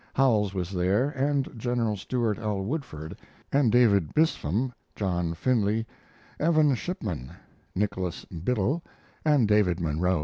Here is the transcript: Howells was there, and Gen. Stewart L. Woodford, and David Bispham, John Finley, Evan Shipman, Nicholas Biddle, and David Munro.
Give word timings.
Howells 0.15 0.55
was 0.55 0.71
there, 0.71 1.11
and 1.11 1.47
Gen. 1.55 1.95
Stewart 1.95 2.39
L. 2.39 2.63
Woodford, 2.63 3.15
and 3.53 3.71
David 3.71 4.15
Bispham, 4.15 4.73
John 4.95 5.35
Finley, 5.35 5.85
Evan 6.39 6.73
Shipman, 6.73 7.29
Nicholas 7.75 8.25
Biddle, 8.25 8.81
and 9.23 9.47
David 9.47 9.79
Munro. 9.79 10.19